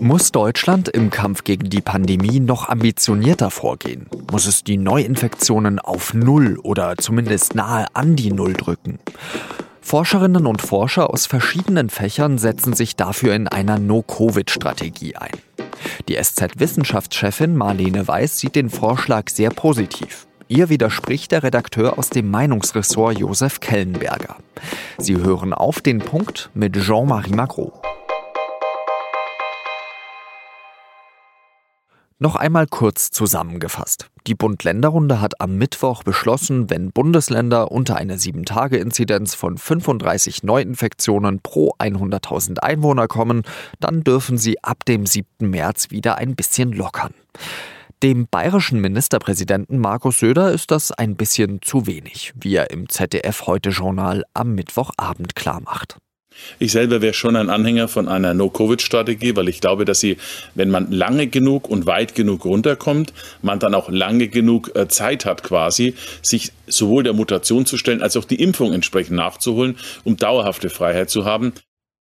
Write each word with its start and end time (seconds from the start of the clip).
Muss 0.00 0.30
Deutschland 0.30 0.88
im 0.88 1.10
Kampf 1.10 1.44
gegen 1.44 1.70
die 1.70 1.80
Pandemie 1.80 2.40
noch 2.40 2.68
ambitionierter 2.68 3.50
vorgehen? 3.50 4.06
Muss 4.30 4.46
es 4.46 4.62
die 4.62 4.76
Neuinfektionen 4.76 5.78
auf 5.80 6.14
Null 6.14 6.58
oder 6.62 6.96
zumindest 6.96 7.54
nahe 7.54 7.86
an 7.94 8.14
die 8.14 8.32
Null 8.32 8.52
drücken? 8.52 9.00
Forscherinnen 9.80 10.46
und 10.46 10.62
Forscher 10.62 11.10
aus 11.10 11.26
verschiedenen 11.26 11.90
Fächern 11.90 12.38
setzen 12.38 12.74
sich 12.74 12.94
dafür 12.94 13.34
in 13.34 13.48
einer 13.48 13.78
No-Covid-Strategie 13.78 15.16
ein. 15.16 15.32
Die 16.08 16.16
SZ-Wissenschaftschefin 16.16 17.56
Marlene 17.56 18.06
Weiß 18.06 18.38
sieht 18.38 18.54
den 18.54 18.70
Vorschlag 18.70 19.28
sehr 19.28 19.50
positiv. 19.50 20.26
Ihr 20.46 20.68
widerspricht 20.68 21.32
der 21.32 21.42
Redakteur 21.42 21.98
aus 21.98 22.08
dem 22.08 22.30
Meinungsressort 22.30 23.18
Josef 23.18 23.60
Kellenberger. 23.60 24.36
Sie 24.96 25.16
hören 25.16 25.52
auf 25.52 25.80
den 25.80 25.98
Punkt 25.98 26.50
mit 26.54 26.74
Jean-Marie 26.74 27.34
Magro. 27.34 27.82
Noch 32.20 32.34
einmal 32.34 32.66
kurz 32.66 33.12
zusammengefasst. 33.12 34.10
Die 34.26 34.34
Bund-Länder-Runde 34.34 35.20
hat 35.20 35.40
am 35.40 35.56
Mittwoch 35.56 36.02
beschlossen, 36.02 36.68
wenn 36.68 36.90
Bundesländer 36.90 37.70
unter 37.70 37.94
eine 37.94 38.16
7-Tage-Inzidenz 38.16 39.36
von 39.36 39.56
35 39.56 40.42
Neuinfektionen 40.42 41.38
pro 41.40 41.74
100.000 41.78 42.58
Einwohner 42.58 43.06
kommen, 43.06 43.44
dann 43.78 44.02
dürfen 44.02 44.36
sie 44.36 44.62
ab 44.64 44.84
dem 44.84 45.06
7. 45.06 45.48
März 45.48 45.92
wieder 45.92 46.18
ein 46.18 46.34
bisschen 46.34 46.72
lockern. 46.72 47.14
Dem 48.02 48.26
bayerischen 48.28 48.80
Ministerpräsidenten 48.80 49.78
Markus 49.78 50.18
Söder 50.18 50.50
ist 50.50 50.72
das 50.72 50.90
ein 50.90 51.14
bisschen 51.14 51.62
zu 51.62 51.86
wenig, 51.86 52.32
wie 52.34 52.56
er 52.56 52.72
im 52.72 52.88
ZDF 52.88 53.46
heute 53.46 53.70
Journal 53.70 54.24
am 54.34 54.56
Mittwochabend 54.56 55.36
klarmacht. 55.36 55.98
Ich 56.58 56.72
selber 56.72 57.02
wäre 57.02 57.14
schon 57.14 57.36
ein 57.36 57.50
Anhänger 57.50 57.88
von 57.88 58.08
einer 58.08 58.34
No-Covid-Strategie, 58.34 59.36
weil 59.36 59.48
ich 59.48 59.60
glaube, 59.60 59.84
dass 59.84 60.00
sie, 60.00 60.16
wenn 60.54 60.70
man 60.70 60.90
lange 60.90 61.26
genug 61.26 61.68
und 61.68 61.86
weit 61.86 62.14
genug 62.14 62.44
runterkommt, 62.44 63.12
man 63.42 63.58
dann 63.58 63.74
auch 63.74 63.88
lange 63.88 64.28
genug 64.28 64.74
äh, 64.74 64.88
Zeit 64.88 65.24
hat 65.24 65.42
quasi, 65.42 65.94
sich 66.22 66.52
sowohl 66.66 67.02
der 67.02 67.12
Mutation 67.12 67.66
zu 67.66 67.76
stellen, 67.76 68.02
als 68.02 68.16
auch 68.16 68.24
die 68.24 68.40
Impfung 68.42 68.72
entsprechend 68.72 69.16
nachzuholen, 69.16 69.76
um 70.04 70.16
dauerhafte 70.16 70.70
Freiheit 70.70 71.10
zu 71.10 71.24
haben. 71.24 71.52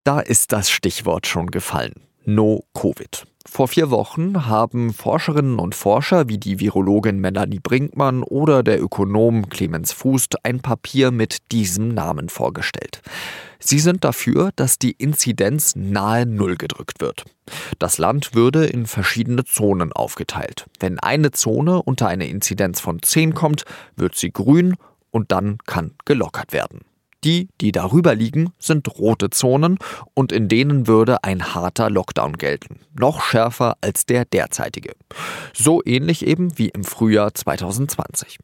Da 0.03 0.19
ist 0.19 0.51
das 0.51 0.69
Stichwort 0.69 1.27
schon 1.27 1.47
gefallen. 1.47 1.93
No-Covid. 2.25 3.25
Vor 3.49 3.69
vier 3.69 3.89
Wochen 3.89 4.45
haben 4.45 4.93
Forscherinnen 4.93 5.57
und 5.57 5.73
Forscher 5.73 6.27
wie 6.27 6.37
die 6.37 6.59
Virologin 6.59 7.19
Melanie 7.19 7.59
Brinkmann 7.59 8.21
oder 8.21 8.61
der 8.61 8.79
Ökonom 8.79 9.49
Clemens 9.49 9.93
Fuß 9.93 10.27
ein 10.43 10.59
Papier 10.59 11.11
mit 11.11 11.51
diesem 11.51 11.87
Namen 11.87 12.29
vorgestellt. 12.29 13.01
Sie 13.57 13.79
sind 13.79 14.03
dafür, 14.03 14.51
dass 14.57 14.77
die 14.77 14.91
Inzidenz 14.91 15.75
nahe 15.75 16.25
Null 16.25 16.57
gedrückt 16.57 16.99
wird. 16.99 17.23
Das 17.79 17.97
Land 17.97 18.35
würde 18.35 18.65
in 18.65 18.85
verschiedene 18.85 19.45
Zonen 19.45 19.93
aufgeteilt. 19.93 20.65
Wenn 20.79 20.99
eine 20.99 21.31
Zone 21.31 21.81
unter 21.81 22.07
eine 22.07 22.27
Inzidenz 22.27 22.81
von 22.81 23.01
10 23.01 23.33
kommt, 23.33 23.63
wird 23.95 24.15
sie 24.15 24.31
grün 24.31 24.75
und 25.09 25.31
dann 25.31 25.57
kann 25.65 25.95
gelockert 26.05 26.51
werden. 26.53 26.81
Die, 27.23 27.49
die 27.61 27.71
darüber 27.71 28.13
liegen, 28.13 28.53
sind 28.59 28.87
rote 28.99 29.29
Zonen 29.29 29.79
und 30.13 30.31
in 30.31 30.47
denen 30.47 30.87
würde 30.87 31.23
ein 31.23 31.55
harter 31.55 31.89
Lockdown 31.89 32.33
gelten. 32.37 32.81
Noch 32.97 33.21
schärfer 33.21 33.75
als 33.81 34.05
der 34.05 34.25
derzeitige. 34.25 34.93
So 35.53 35.81
ähnlich 35.83 36.25
eben 36.25 36.57
wie 36.57 36.69
im 36.69 36.83
Frühjahr 36.83 37.33
2020. 37.33 38.37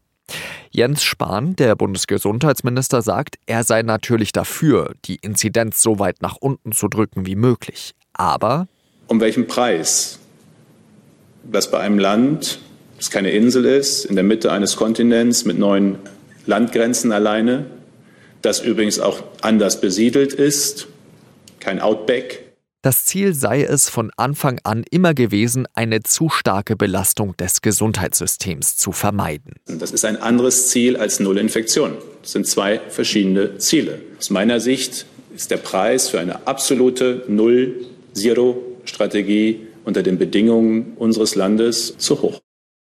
Jens 0.71 1.03
Spahn, 1.03 1.55
der 1.55 1.75
Bundesgesundheitsminister, 1.75 3.01
sagt, 3.01 3.35
er 3.45 3.63
sei 3.63 3.83
natürlich 3.83 4.31
dafür, 4.31 4.94
die 5.05 5.17
Inzidenz 5.17 5.81
so 5.81 5.99
weit 5.99 6.21
nach 6.21 6.38
unten 6.39 6.71
zu 6.71 6.88
drücken 6.88 7.25
wie 7.25 7.35
möglich. 7.35 7.94
Aber. 8.13 8.67
Um 9.07 9.19
welchen 9.19 9.47
Preis? 9.47 10.19
Das 11.44 11.69
bei 11.69 11.79
einem 11.79 11.99
Land, 11.99 12.59
das 12.97 13.11
keine 13.11 13.31
Insel 13.31 13.66
ist, 13.66 14.05
in 14.05 14.16
der 14.16 14.23
Mitte 14.23 14.51
eines 14.51 14.78
Kontinents 14.78 15.45
mit 15.45 15.59
neuen 15.59 15.97
Landgrenzen 16.45 17.11
alleine, 17.11 17.66
das 18.43 18.59
übrigens 18.59 18.99
auch 18.99 19.23
anders 19.41 19.81
besiedelt 19.81 20.33
ist, 20.33 20.87
kein 21.59 21.79
Outback, 21.79 22.53
das 22.83 23.05
Ziel 23.05 23.33
sei 23.33 23.63
es 23.63 23.87
von 23.87 24.11
Anfang 24.17 24.59
an 24.65 24.83
immer 24.91 25.13
gewesen, 25.13 25.65
eine 25.73 26.03
zu 26.03 26.27
starke 26.27 26.75
Belastung 26.75 27.37
des 27.37 27.61
Gesundheitssystems 27.61 28.75
zu 28.75 28.91
vermeiden. 28.91 29.53
Das 29.67 29.91
ist 29.91 30.03
ein 30.03 30.21
anderes 30.21 30.67
Ziel 30.67 30.97
als 30.97 31.21
Nullinfektion. 31.21 31.93
Das 32.21 32.33
sind 32.33 32.45
zwei 32.45 32.81
verschiedene 32.89 33.57
Ziele. 33.57 34.01
Aus 34.19 34.31
meiner 34.31 34.59
Sicht 34.59 35.05
ist 35.33 35.49
der 35.49 35.55
Preis 35.57 36.09
für 36.09 36.19
eine 36.19 36.45
absolute 36.45 37.23
Null-Zero-Strategie 37.29 39.61
unter 39.85 40.03
den 40.03 40.17
Bedingungen 40.17 40.91
unseres 40.97 41.35
Landes 41.35 41.97
zu 41.97 42.21
hoch. 42.21 42.42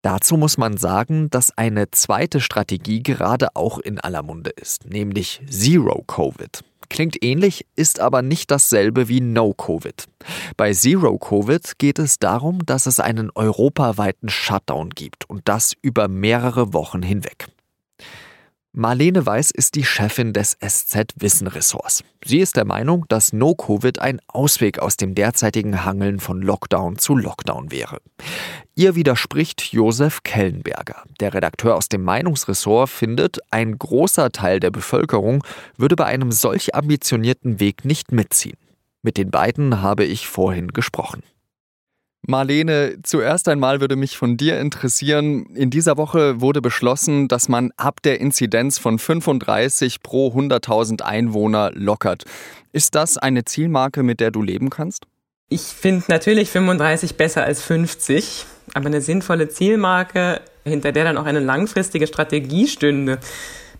Dazu 0.02 0.38
muss 0.38 0.56
man 0.56 0.78
sagen, 0.78 1.28
dass 1.28 1.56
eine 1.58 1.90
zweite 1.90 2.40
Strategie 2.40 3.02
gerade 3.02 3.54
auch 3.54 3.78
in 3.78 4.00
aller 4.00 4.22
Munde 4.22 4.50
ist, 4.50 4.86
nämlich 4.86 5.42
Zero 5.48 6.02
Covid. 6.06 6.64
Klingt 6.88 7.22
ähnlich, 7.22 7.66
ist 7.76 8.00
aber 8.00 8.22
nicht 8.22 8.50
dasselbe 8.50 9.08
wie 9.08 9.20
No 9.20 9.52
Covid. 9.52 10.08
Bei 10.56 10.72
Zero 10.72 11.18
Covid 11.18 11.78
geht 11.78 11.98
es 11.98 12.18
darum, 12.18 12.64
dass 12.66 12.86
es 12.86 12.98
einen 12.98 13.30
europaweiten 13.34 14.28
Shutdown 14.28 14.90
gibt 14.90 15.28
und 15.28 15.42
das 15.44 15.74
über 15.82 16.08
mehrere 16.08 16.72
Wochen 16.72 17.02
hinweg. 17.02 17.46
Marlene 18.72 19.26
Weiß 19.26 19.50
ist 19.50 19.74
die 19.74 19.84
Chefin 19.84 20.32
des 20.32 20.56
SZ-Wissen-Ressorts. 20.64 22.04
Sie 22.24 22.38
ist 22.38 22.56
der 22.56 22.64
Meinung, 22.64 23.04
dass 23.08 23.32
No-Covid 23.32 23.98
ein 23.98 24.20
Ausweg 24.28 24.78
aus 24.78 24.96
dem 24.96 25.16
derzeitigen 25.16 25.84
Hangeln 25.84 26.20
von 26.20 26.40
Lockdown 26.40 26.96
zu 26.96 27.16
Lockdown 27.16 27.72
wäre. 27.72 27.98
Ihr 28.76 28.94
widerspricht 28.94 29.60
Josef 29.72 30.22
Kellenberger. 30.22 31.02
Der 31.18 31.34
Redakteur 31.34 31.74
aus 31.74 31.88
dem 31.88 32.04
Meinungsressort 32.04 32.88
findet, 32.88 33.40
ein 33.50 33.76
großer 33.76 34.30
Teil 34.30 34.60
der 34.60 34.70
Bevölkerung 34.70 35.42
würde 35.76 35.96
bei 35.96 36.04
einem 36.04 36.30
solch 36.30 36.72
ambitionierten 36.72 37.58
Weg 37.58 37.84
nicht 37.84 38.12
mitziehen. 38.12 38.56
Mit 39.02 39.16
den 39.16 39.32
beiden 39.32 39.82
habe 39.82 40.04
ich 40.04 40.28
vorhin 40.28 40.68
gesprochen. 40.68 41.24
Marlene, 42.26 42.98
zuerst 43.02 43.48
einmal 43.48 43.80
würde 43.80 43.96
mich 43.96 44.16
von 44.16 44.36
dir 44.36 44.60
interessieren, 44.60 45.46
in 45.54 45.70
dieser 45.70 45.96
Woche 45.96 46.40
wurde 46.40 46.60
beschlossen, 46.60 47.28
dass 47.28 47.48
man 47.48 47.72
ab 47.76 48.02
der 48.02 48.20
Inzidenz 48.20 48.78
von 48.78 48.98
35 48.98 50.02
pro 50.02 50.28
100.000 50.28 51.02
Einwohner 51.02 51.70
lockert. 51.74 52.24
Ist 52.72 52.94
das 52.94 53.16
eine 53.16 53.44
Zielmarke, 53.44 54.02
mit 54.02 54.20
der 54.20 54.30
du 54.30 54.42
leben 54.42 54.70
kannst? 54.70 55.06
Ich 55.48 55.62
finde 55.62 56.04
natürlich 56.08 56.50
35 56.50 57.16
besser 57.16 57.42
als 57.42 57.62
50, 57.62 58.44
aber 58.74 58.86
eine 58.86 59.00
sinnvolle 59.00 59.48
Zielmarke, 59.48 60.40
hinter 60.64 60.92
der 60.92 61.04
dann 61.04 61.18
auch 61.18 61.24
eine 61.24 61.40
langfristige 61.40 62.06
Strategie 62.06 62.68
stünde, 62.68 63.18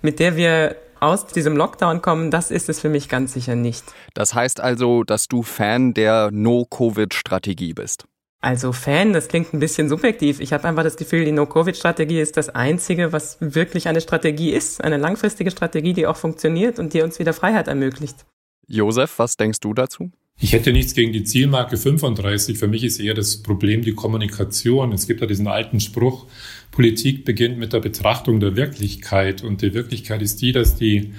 mit 0.03 0.19
der 0.19 0.37
wir 0.37 0.77
aus 0.99 1.27
diesem 1.27 1.57
Lockdown 1.57 2.03
kommen, 2.03 2.31
das 2.31 2.51
ist 2.51 2.69
es 2.69 2.81
für 2.81 2.89
mich 2.89 3.09
ganz 3.09 3.33
sicher 3.35 3.55
nicht. 3.55 3.85
Das 4.15 4.35
heißt 4.35 4.61
also, 4.61 5.05
dass 5.05 5.29
du 5.29 5.43
Fan 5.43 5.95
der 5.95 6.31
No-Covid-Strategie 6.33 7.73
bist. 7.73 8.05
Also 8.43 8.73
Fan, 8.73 9.13
das 9.13 9.29
klingt 9.29 9.53
ein 9.53 9.61
bisschen 9.61 9.91
subjektiv. 9.91 10.41
Ich 10.41 10.55
habe 10.55 10.67
einfach 10.67 10.83
das 10.83 10.97
Gefühl, 10.97 11.27
die 11.27 11.33
No-Covid-Strategie 11.33 12.21
ist 12.21 12.39
das 12.39 12.49
Einzige, 12.49 13.13
was 13.13 13.37
wirklich 13.41 13.87
eine 13.87 14.01
Strategie 14.01 14.51
ist, 14.51 14.83
eine 14.83 14.97
langfristige 14.97 15.51
Strategie, 15.51 15.93
die 15.93 16.07
auch 16.07 16.17
funktioniert 16.17 16.79
und 16.79 16.95
die 16.95 17.03
uns 17.03 17.19
wieder 17.19 17.35
Freiheit 17.35 17.69
ermöglicht. 17.69 18.25
Josef, 18.67 19.19
was 19.19 19.37
denkst 19.37 19.61
du 19.61 19.75
dazu? 19.75 20.11
Ich 20.43 20.55
hätte 20.55 20.73
nichts 20.73 20.95
gegen 20.95 21.13
die 21.13 21.25
Zielmarke 21.25 21.77
35. 21.77 22.57
Für 22.57 22.67
mich 22.67 22.83
ist 22.83 22.99
eher 22.99 23.13
das 23.13 23.43
Problem 23.43 23.83
die 23.83 23.93
Kommunikation. 23.93 24.93
Es 24.93 25.07
gibt 25.07 25.21
ja 25.21 25.27
diesen 25.27 25.47
alten 25.47 25.81
Spruch, 25.81 26.27
Politik 26.71 27.27
beginnt 27.27 27.59
mit 27.59 27.75
der 27.75 27.81
Betrachtung 27.81 28.41
der 28.41 28.57
Wirklichkeit. 28.57 29.43
Und 29.43 29.61
die 29.61 29.75
Wirklichkeit 29.75 30.23
ist 30.23 30.41
die, 30.41 30.53
dass 30.53 30.77
die 30.77 31.13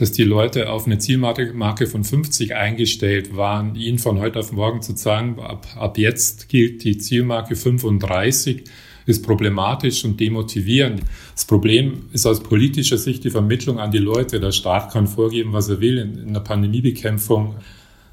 dass 0.00 0.12
die 0.12 0.24
Leute 0.24 0.70
auf 0.70 0.86
eine 0.86 0.98
Zielmarke 0.98 1.86
von 1.86 2.04
50 2.04 2.54
eingestellt 2.54 3.36
waren. 3.36 3.74
Ihnen 3.74 3.98
von 3.98 4.18
heute 4.18 4.38
auf 4.38 4.50
morgen 4.50 4.80
zu 4.80 4.96
sagen, 4.96 5.38
ab, 5.38 5.66
ab 5.76 5.98
jetzt 5.98 6.48
gilt 6.48 6.84
die 6.84 6.96
Zielmarke 6.96 7.54
35, 7.54 8.64
ist 9.04 9.22
problematisch 9.26 10.02
und 10.06 10.18
demotivierend. 10.18 11.02
Das 11.34 11.44
Problem 11.44 12.04
ist 12.12 12.24
aus 12.24 12.42
politischer 12.42 12.96
Sicht 12.96 13.24
die 13.24 13.30
Vermittlung 13.30 13.78
an 13.78 13.90
die 13.90 13.98
Leute. 13.98 14.40
Der 14.40 14.52
Staat 14.52 14.90
kann 14.90 15.06
vorgeben, 15.06 15.52
was 15.52 15.68
er 15.68 15.82
will. 15.82 15.98
In, 15.98 16.28
in 16.28 16.32
der 16.32 16.40
Pandemiebekämpfung 16.40 17.56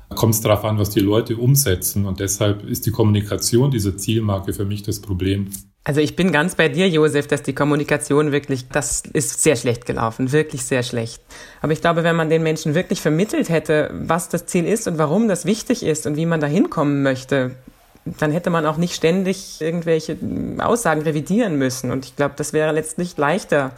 kommt 0.10 0.34
es 0.34 0.42
darauf 0.42 0.64
an, 0.64 0.78
was 0.80 0.90
die 0.90 1.00
Leute 1.00 1.38
umsetzen. 1.38 2.06
Und 2.06 2.20
deshalb 2.20 2.64
ist 2.68 2.86
die 2.86 2.92
Kommunikation 2.92 3.72
dieser 3.72 3.98
Zielmarke 3.98 4.54
für 4.54 4.66
mich 4.66 4.84
das 4.84 5.02
Problem. 5.02 5.50
Also 5.84 6.02
ich 6.02 6.18
bin 6.18 6.34
ganz 6.34 6.56
bei 6.56 6.68
dir, 6.68 6.90
Josef, 6.90 7.28
dass 7.28 7.44
die 7.44 7.54
Kommunikation 7.54 8.34
wirklich, 8.34 8.68
das 8.68 9.04
ist 9.14 9.42
sehr 9.42 9.56
schlecht 9.56 9.86
gelaufen, 9.86 10.34
wirklich 10.34 10.66
sehr 10.66 10.84
schlecht. 10.84 11.22
Aber 11.62 11.72
ich 11.72 11.80
glaube, 11.80 12.04
wenn 12.04 12.16
man 12.18 12.30
den 12.30 12.44
Menschen 12.44 12.76
wirklich 12.76 13.00
vermittelt 13.00 13.48
hätte, 13.48 13.90
was 13.94 14.28
das 14.28 14.48
Ziel 14.48 14.66
ist 14.66 14.88
und 14.88 14.98
warum 14.98 15.30
das 15.30 15.46
wichtig 15.46 15.84
ist 15.84 16.06
und 16.06 16.18
wie 16.18 16.26
man 16.26 16.42
da 16.42 16.48
hinkommen 16.48 17.04
möchte, 17.04 17.56
dann 18.04 18.32
hätte 18.32 18.50
man 18.50 18.66
auch 18.66 18.76
nicht 18.76 18.96
ständig 18.96 19.62
irgendwelche 19.62 20.18
Aussagen 20.60 21.04
revidieren 21.04 21.58
müssen. 21.58 21.92
Und 21.92 22.06
ich 22.06 22.18
glaube, 22.18 22.34
das 22.36 22.52
wäre 22.52 22.74
letztlich 22.74 23.16
leichter, 23.16 23.72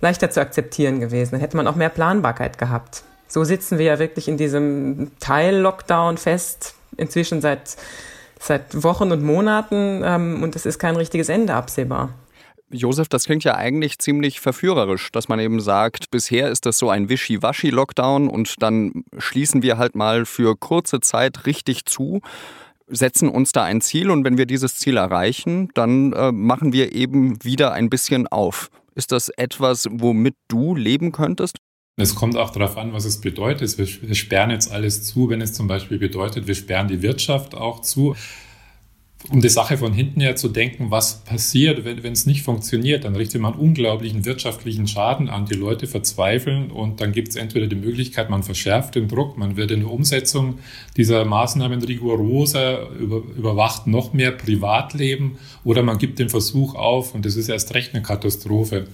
leichter 0.00 0.30
zu 0.30 0.40
akzeptieren 0.40 1.00
gewesen. 1.00 1.32
Dann 1.32 1.40
hätte 1.40 1.56
man 1.56 1.66
auch 1.66 1.76
mehr 1.76 1.88
Planbarkeit 1.88 2.58
gehabt. 2.58 3.02
So 3.30 3.44
sitzen 3.44 3.78
wir 3.78 3.86
ja 3.86 3.98
wirklich 3.98 4.28
in 4.28 4.36
diesem 4.36 5.12
Teil-Lockdown 5.20 6.18
fest, 6.18 6.74
inzwischen 6.96 7.40
seit 7.40 7.76
seit 8.40 8.82
Wochen 8.82 9.12
und 9.12 9.22
Monaten 9.22 10.02
ähm, 10.04 10.42
und 10.42 10.56
es 10.56 10.66
ist 10.66 10.78
kein 10.78 10.96
richtiges 10.96 11.28
Ende 11.28 11.54
absehbar. 11.54 12.14
Josef, 12.72 13.08
das 13.08 13.24
klingt 13.24 13.44
ja 13.44 13.56
eigentlich 13.56 13.98
ziemlich 13.98 14.40
verführerisch, 14.40 15.10
dass 15.12 15.28
man 15.28 15.40
eben 15.40 15.60
sagt, 15.60 16.10
bisher 16.10 16.48
ist 16.48 16.66
das 16.66 16.78
so 16.78 16.88
ein 16.88 17.08
Wischi-Waschi-Lockdown 17.08 18.28
und 18.28 18.54
dann 18.62 19.04
schließen 19.18 19.62
wir 19.62 19.76
halt 19.76 19.94
mal 19.94 20.24
für 20.24 20.56
kurze 20.56 21.00
Zeit 21.00 21.46
richtig 21.46 21.84
zu, 21.84 22.20
setzen 22.86 23.28
uns 23.28 23.52
da 23.52 23.64
ein 23.64 23.80
Ziel 23.80 24.10
und 24.10 24.24
wenn 24.24 24.38
wir 24.38 24.46
dieses 24.46 24.76
Ziel 24.76 24.96
erreichen, 24.96 25.68
dann 25.74 26.12
äh, 26.12 26.32
machen 26.32 26.72
wir 26.72 26.92
eben 26.94 27.42
wieder 27.44 27.72
ein 27.72 27.90
bisschen 27.90 28.26
auf. 28.28 28.70
Ist 28.94 29.12
das 29.12 29.28
etwas, 29.30 29.86
womit 29.90 30.36
du 30.48 30.74
leben 30.76 31.12
könntest? 31.12 31.58
Es 31.96 32.14
kommt 32.14 32.36
auch 32.36 32.50
darauf 32.50 32.76
an, 32.76 32.92
was 32.92 33.04
es 33.04 33.20
bedeutet. 33.20 33.76
Wir 33.76 34.14
sperren 34.14 34.50
jetzt 34.50 34.70
alles 34.70 35.04
zu, 35.04 35.28
wenn 35.28 35.40
es 35.40 35.52
zum 35.52 35.66
Beispiel 35.66 35.98
bedeutet, 35.98 36.46
wir 36.46 36.54
sperren 36.54 36.88
die 36.88 37.02
Wirtschaft 37.02 37.54
auch 37.54 37.80
zu 37.80 38.16
um 39.28 39.40
die 39.40 39.50
Sache 39.50 39.76
von 39.76 39.92
hinten 39.92 40.20
her 40.20 40.34
zu 40.34 40.48
denken, 40.48 40.90
was 40.90 41.24
passiert, 41.24 41.84
wenn, 41.84 42.12
es 42.12 42.24
nicht 42.24 42.42
funktioniert, 42.42 43.04
dann 43.04 43.14
richtet 43.14 43.40
man 43.40 43.54
unglaublichen 43.54 44.24
wirtschaftlichen 44.24 44.86
Schaden 44.88 45.28
an. 45.28 45.44
Die 45.44 45.54
Leute 45.54 45.86
verzweifeln 45.86 46.70
und 46.70 47.00
dann 47.02 47.12
gibt 47.12 47.28
es 47.28 47.36
entweder 47.36 47.66
die 47.66 47.76
Möglichkeit, 47.76 48.30
man 48.30 48.42
verschärft 48.42 48.94
den 48.94 49.08
Druck, 49.08 49.36
man 49.36 49.56
wird 49.56 49.72
in 49.72 49.80
der 49.80 49.90
Umsetzung 49.90 50.58
dieser 50.96 51.26
Maßnahmen 51.26 51.82
rigoroser, 51.82 52.88
über, 52.98 53.22
überwacht 53.36 53.86
noch 53.86 54.14
mehr 54.14 54.32
Privatleben 54.32 55.36
oder 55.64 55.82
man 55.82 55.98
gibt 55.98 56.18
den 56.18 56.30
Versuch 56.30 56.74
auf 56.74 57.14
und 57.14 57.26
das 57.26 57.36
ist 57.36 57.50
erst 57.50 57.74
recht 57.74 57.94
eine 57.94 58.02
Katastrophe. 58.02 58.86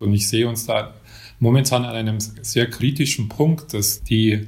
Und 0.00 0.12
ich 0.12 0.28
sehe 0.28 0.48
uns 0.48 0.66
da 0.66 0.94
momentan 1.38 1.84
an 1.84 1.94
einem 1.94 2.18
sehr 2.20 2.68
kritischen 2.68 3.28
Punkt, 3.28 3.74
dass 3.74 4.02
die 4.02 4.46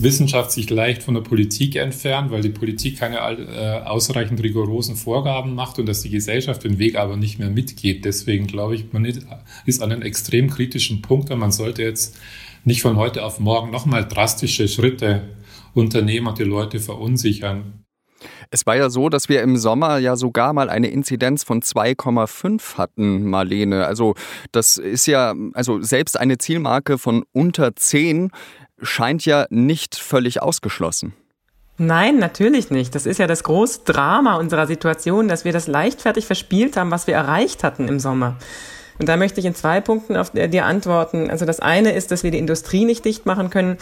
Wissenschaft 0.00 0.52
sich 0.52 0.70
leicht 0.70 1.02
von 1.02 1.14
der 1.14 1.22
Politik 1.22 1.74
entfernt, 1.74 2.30
weil 2.30 2.40
die 2.40 2.50
Politik 2.50 2.98
keine 2.98 3.16
äh, 3.16 3.80
ausreichend 3.84 4.40
rigorosen 4.40 4.94
Vorgaben 4.94 5.54
macht 5.54 5.80
und 5.80 5.86
dass 5.86 6.02
die 6.02 6.10
Gesellschaft 6.10 6.62
den 6.62 6.78
Weg 6.78 6.96
aber 6.96 7.16
nicht 7.16 7.40
mehr 7.40 7.50
mitgeht. 7.50 8.04
Deswegen 8.04 8.46
glaube 8.46 8.76
ich, 8.76 8.92
man 8.92 9.04
ist 9.04 9.82
an 9.82 9.90
einem 9.90 10.02
extrem 10.02 10.50
kritischen 10.50 11.02
Punkt 11.02 11.30
und 11.32 11.40
man 11.40 11.50
sollte 11.50 11.82
jetzt 11.82 12.16
nicht 12.64 12.82
von 12.82 12.96
heute 12.96 13.24
auf 13.24 13.40
morgen 13.40 13.72
nochmal 13.72 14.06
drastische 14.06 14.68
Schritte 14.68 15.22
unternehmen 15.74 16.28
und 16.28 16.38
die 16.38 16.44
Leute 16.44 16.78
verunsichern. 16.78 17.84
Es 18.50 18.66
war 18.66 18.76
ja 18.76 18.88
so, 18.88 19.08
dass 19.08 19.28
wir 19.28 19.42
im 19.42 19.56
Sommer 19.56 19.98
ja 19.98 20.16
sogar 20.16 20.52
mal 20.52 20.70
eine 20.70 20.88
Inzidenz 20.88 21.44
von 21.44 21.60
2,5 21.60 22.78
hatten, 22.78 23.24
Marlene. 23.28 23.86
Also 23.86 24.14
das 24.52 24.78
ist 24.78 25.06
ja, 25.06 25.34
also 25.52 25.82
selbst 25.82 26.18
eine 26.18 26.38
Zielmarke 26.38 26.98
von 26.98 27.24
unter 27.32 27.76
10 27.76 28.30
scheint 28.80 29.26
ja 29.26 29.46
nicht 29.50 29.96
völlig 29.96 30.40
ausgeschlossen. 30.40 31.14
Nein, 31.76 32.18
natürlich 32.18 32.70
nicht. 32.70 32.94
Das 32.94 33.06
ist 33.06 33.18
ja 33.18 33.28
das 33.28 33.44
große 33.44 33.82
Drama 33.84 34.36
unserer 34.36 34.66
Situation, 34.66 35.28
dass 35.28 35.44
wir 35.44 35.52
das 35.52 35.68
leichtfertig 35.68 36.26
verspielt 36.26 36.76
haben, 36.76 36.90
was 36.90 37.06
wir 37.06 37.14
erreicht 37.14 37.62
hatten 37.62 37.86
im 37.86 38.00
Sommer. 38.00 38.36
Und 38.98 39.08
da 39.08 39.16
möchte 39.16 39.38
ich 39.38 39.46
in 39.46 39.54
zwei 39.54 39.80
Punkten 39.80 40.16
auf 40.16 40.30
dir 40.30 40.64
antworten. 40.64 41.30
Also 41.30 41.44
das 41.44 41.60
eine 41.60 41.92
ist, 41.92 42.10
dass 42.10 42.24
wir 42.24 42.32
die 42.32 42.38
Industrie 42.38 42.84
nicht 42.84 43.04
dicht 43.04 43.26
machen 43.26 43.48
können. 43.50 43.78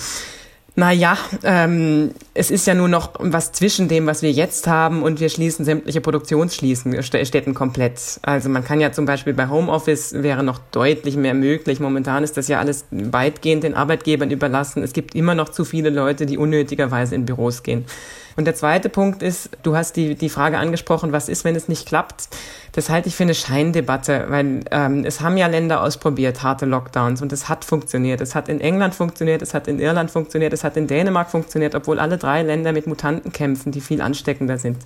Naja, 0.78 1.16
ähm, 1.42 2.10
es 2.34 2.50
ist 2.50 2.66
ja 2.66 2.74
nur 2.74 2.88
noch 2.88 3.14
was 3.18 3.50
zwischen 3.52 3.88
dem, 3.88 4.06
was 4.06 4.20
wir 4.20 4.30
jetzt 4.30 4.66
haben 4.66 5.02
und 5.02 5.20
wir 5.20 5.30
schließen 5.30 5.64
sämtliche 5.64 6.02
Produktionsstätten 6.02 7.54
komplett. 7.54 8.20
Also 8.20 8.50
man 8.50 8.62
kann 8.62 8.78
ja 8.78 8.92
zum 8.92 9.06
Beispiel 9.06 9.32
bei 9.32 9.48
Homeoffice 9.48 10.22
wäre 10.22 10.42
noch 10.42 10.58
deutlich 10.72 11.16
mehr 11.16 11.32
möglich. 11.32 11.80
Momentan 11.80 12.24
ist 12.24 12.36
das 12.36 12.48
ja 12.48 12.58
alles 12.58 12.84
weitgehend 12.90 13.64
den 13.64 13.72
Arbeitgebern 13.72 14.30
überlassen. 14.30 14.82
Es 14.82 14.92
gibt 14.92 15.14
immer 15.14 15.34
noch 15.34 15.48
zu 15.48 15.64
viele 15.64 15.88
Leute, 15.88 16.26
die 16.26 16.36
unnötigerweise 16.36 17.14
in 17.14 17.24
Büros 17.24 17.62
gehen. 17.62 17.86
Und 18.36 18.44
der 18.44 18.54
zweite 18.54 18.90
Punkt 18.90 19.22
ist, 19.22 19.50
du 19.62 19.76
hast 19.76 19.96
die, 19.96 20.14
die 20.14 20.28
Frage 20.28 20.58
angesprochen, 20.58 21.10
was 21.10 21.30
ist, 21.30 21.44
wenn 21.44 21.56
es 21.56 21.68
nicht 21.68 21.88
klappt? 21.88 22.28
Das 22.72 22.90
halte 22.90 23.08
ich 23.08 23.16
für 23.16 23.22
eine 23.22 23.34
Scheindebatte, 23.34 24.26
weil 24.28 24.60
ähm, 24.70 25.04
es 25.06 25.22
haben 25.22 25.38
ja 25.38 25.46
Länder 25.46 25.82
ausprobiert, 25.82 26.42
harte 26.42 26.66
Lockdowns 26.66 27.22
und 27.22 27.32
es 27.32 27.48
hat 27.48 27.64
funktioniert. 27.64 28.20
Es 28.20 28.34
hat 28.34 28.50
in 28.50 28.60
England 28.60 28.94
funktioniert, 28.94 29.40
es 29.40 29.54
hat 29.54 29.68
in 29.68 29.78
Irland 29.78 30.10
funktioniert, 30.10 30.52
es 30.52 30.64
hat 30.64 30.76
in 30.76 30.86
Dänemark 30.86 31.30
funktioniert, 31.30 31.74
obwohl 31.74 31.98
alle 31.98 32.18
drei 32.18 32.42
Länder 32.42 32.72
mit 32.72 32.86
Mutanten 32.86 33.32
kämpfen, 33.32 33.72
die 33.72 33.80
viel 33.80 34.02
ansteckender 34.02 34.58
sind. 34.58 34.78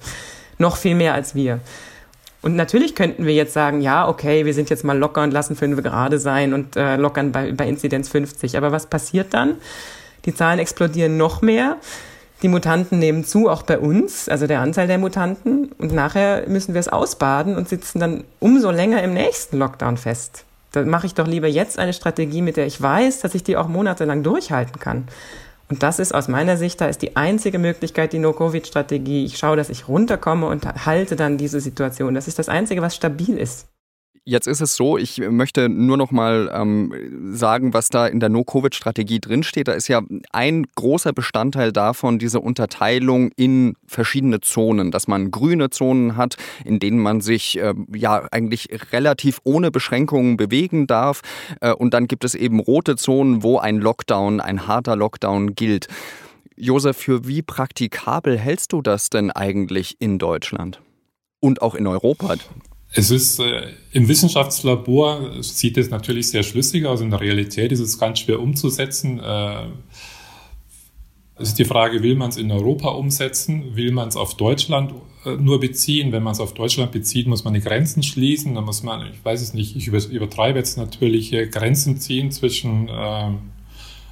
Noch 0.59 0.77
viel 0.77 0.95
mehr 0.95 1.15
als 1.15 1.35
wir. 1.35 1.59
Und 2.43 2.57
natürlich 2.57 2.95
könnten 2.95 3.27
wir 3.27 3.35
jetzt 3.35 3.53
sagen, 3.53 3.81
ja, 3.81 4.09
okay, 4.09 4.47
wir 4.47 4.55
sind 4.55 4.71
jetzt 4.71 4.85
mal 4.85 4.97
locker 4.97 5.23
und 5.23 5.33
lassen 5.33 5.57
fünf 5.57 5.83
gerade 5.83 6.19
sein 6.19 6.55
und 6.55 6.77
äh, 6.77 6.97
lockern 6.97 7.33
bei, 7.33 7.53
bei 7.53 7.69
Inzidenz 7.69 8.09
50. 8.09 8.57
Aber 8.57 8.73
was 8.73 8.87
passiert 8.87 9.35
dann? 9.35 9.57
Die 10.25 10.35
Zahlen 10.35 10.59
explodieren 10.59 11.17
noch 11.17 11.43
mehr. 11.43 11.77
Die 12.43 12.49
Mutanten 12.49 12.99
nehmen 12.99 13.25
zu, 13.25 13.49
auch 13.49 13.63
bei 13.63 13.79
uns, 13.79 14.29
also 14.29 14.47
der 14.47 14.61
Anteil 14.61 14.87
der 14.87 14.99
Mutanten. 14.99 15.73
Und 15.79 15.93
nachher 15.93 16.49
müssen 16.49 16.75
wir 16.75 16.81
es 16.81 16.89
ausbaden 16.89 17.57
und 17.57 17.69
sitzen 17.69 18.01
dann 18.01 18.25
umso 18.39 18.71
länger 18.71 19.03
im 19.03 19.13
nächsten 19.13 19.59
Lockdown 19.59 19.97
fest. 19.97 20.45
Da 20.73 20.83
mache 20.83 21.07
ich 21.07 21.15
doch 21.15 21.27
lieber 21.27 21.49
jetzt 21.49 21.79
eine 21.79 21.93
Strategie, 21.93 22.43
mit 22.43 22.57
der 22.57 22.67
ich 22.67 22.81
weiß, 22.81 23.21
dass 23.21 23.35
ich 23.35 23.43
die 23.43 23.57
auch 23.57 23.69
monatelang 23.69 24.23
durchhalten 24.23 24.79
kann. 24.79 25.09
Und 25.69 25.83
das 25.83 25.99
ist 25.99 26.13
aus 26.13 26.29
meiner 26.29 26.57
Sicht, 26.57 26.81
da 26.81 26.87
ist 26.87 27.03
die 27.03 27.17
einzige 27.17 27.59
Möglichkeit 27.59 28.13
die 28.13 28.19
No-Covid-Strategie. 28.19 29.25
Ich 29.25 29.39
schaue, 29.39 29.57
dass 29.57 29.69
ich 29.69 29.87
runterkomme 29.87 30.47
und 30.47 30.67
halte 30.87 31.15
dann 31.17 31.39
diese 31.39 31.61
Situation. 31.61 32.15
Das 32.15 32.27
ist 32.27 32.39
das 32.39 32.49
Einzige, 32.49 32.83
was 32.83 32.97
stabil 32.97 33.37
ist. 33.37 33.67
Jetzt 34.25 34.47
ist 34.47 34.61
es 34.61 34.77
so, 34.77 34.99
ich 34.99 35.19
möchte 35.19 35.71
nur 35.71 35.97
noch 35.97 36.11
mal 36.11 36.51
ähm, 36.55 37.33
sagen, 37.33 37.73
was 37.73 37.89
da 37.89 38.07
in 38.07 38.21
der 38.21 38.29
No-Covid-Strategie 38.29 39.19
drinsteht. 39.19 39.67
Da 39.67 39.73
ist 39.73 39.89
ja 39.89 40.03
ein 40.31 40.67
großer 40.75 41.15
Bestandteil 41.15 41.73
davon 41.73 42.19
diese 42.19 42.39
Unterteilung 42.39 43.31
in 43.37 43.77
verschiedene 43.87 44.41
Zonen, 44.41 44.91
dass 44.91 45.09
man 45.09 45.31
grüne 45.31 45.71
Zonen 45.71 46.19
hat, 46.19 46.37
in 46.67 46.79
denen 46.79 46.99
man 46.99 47.23
sich 47.23 47.59
äh, 47.59 47.75
ja 47.95 48.27
eigentlich 48.31 48.69
relativ 48.93 49.41
ohne 49.45 49.71
Beschränkungen 49.71 50.37
bewegen 50.37 50.87
darf. 50.87 51.23
Äh, 51.63 51.73
und 51.73 51.95
dann 51.95 52.07
gibt 52.07 52.25
es 52.25 52.35
eben 52.35 52.61
rote 52.61 52.97
Zonen, 52.97 53.43
wo 53.43 53.59
ein 53.59 53.79
Lockdown, 53.79 54.41
ein 54.41 54.67
harter 54.67 54.97
Lockdown 54.97 55.55
gilt. 55.55 55.87
Josef, 56.57 56.99
für 56.99 57.27
wie 57.27 57.41
praktikabel 57.41 58.39
hältst 58.39 58.75
du 58.75 58.83
das 58.83 59.09
denn 59.09 59.31
eigentlich 59.31 59.97
in 59.99 60.19
Deutschland? 60.19 60.83
Und 61.41 61.63
auch 61.63 61.75
in 61.75 61.87
Europa? 61.87 62.35
Es 62.93 63.11
ist 63.11 63.39
äh, 63.39 63.69
im 63.93 64.09
Wissenschaftslabor 64.09 65.43
sieht 65.43 65.79
es 65.79 65.91
natürlich 65.91 66.29
sehr 66.29 66.43
schlüssig 66.43 66.87
aus. 66.87 67.01
In 67.01 67.11
der 67.11 67.21
Realität 67.21 67.71
ist 67.73 67.81
es 67.81 67.99
ganz 67.99 68.21
schwer 68.21 68.41
umzusetzen. 68.41 69.21
Äh, 69.21 69.67
es 71.37 71.51
ist 71.51 71.59
die 71.59 71.65
Frage, 71.65 72.03
will 72.03 72.17
man 72.17 72.31
es 72.31 72.37
in 72.37 72.51
Europa 72.51 72.89
umsetzen? 72.89 73.77
Will 73.77 73.93
man 73.93 74.09
es 74.09 74.17
auf 74.17 74.37
Deutschland 74.37 74.93
äh, 75.25 75.37
nur 75.37 75.61
beziehen? 75.61 76.11
Wenn 76.11 76.25
man 76.25 76.33
es 76.33 76.41
auf 76.41 76.53
Deutschland 76.53 76.91
bezieht, 76.91 77.29
muss 77.29 77.45
man 77.45 77.55
die 77.55 77.61
Grenzen 77.61 78.03
schließen. 78.03 78.57
Dann 78.57 78.65
muss 78.65 78.83
man, 78.83 79.07
ich 79.13 79.25
weiß 79.25 79.41
es 79.41 79.55
nicht, 79.55 79.77
ich 79.77 79.87
übertreibe 79.87 80.59
jetzt 80.59 80.77
natürlich, 80.77 81.31
Grenzen 81.53 81.99
ziehen 81.99 82.33
zwischen 82.33 82.89
äh, 82.89 83.31